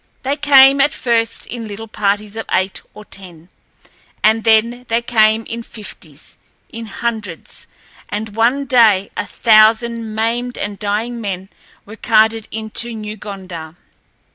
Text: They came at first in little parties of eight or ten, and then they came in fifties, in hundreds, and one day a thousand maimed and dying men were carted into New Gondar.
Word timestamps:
They 0.23 0.35
came 0.35 0.81
at 0.81 0.95
first 0.95 1.45
in 1.45 1.67
little 1.67 1.87
parties 1.87 2.35
of 2.35 2.47
eight 2.51 2.81
or 2.95 3.05
ten, 3.05 3.49
and 4.23 4.43
then 4.43 4.83
they 4.87 5.03
came 5.03 5.45
in 5.45 5.61
fifties, 5.61 6.37
in 6.71 6.87
hundreds, 6.87 7.67
and 8.09 8.35
one 8.35 8.65
day 8.65 9.11
a 9.15 9.27
thousand 9.27 10.15
maimed 10.15 10.57
and 10.57 10.79
dying 10.79 11.21
men 11.21 11.49
were 11.85 11.97
carted 11.97 12.47
into 12.49 12.95
New 12.95 13.15
Gondar. 13.15 13.75